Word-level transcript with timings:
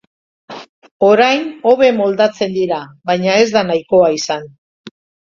Orain 1.07 1.43
hobe 1.71 1.89
moldatzen 1.97 2.55
dira, 2.55 2.79
baina 3.11 3.35
ez 3.43 3.53
da 3.57 3.63
nahikoa 3.69 4.09
izan. 4.17 4.49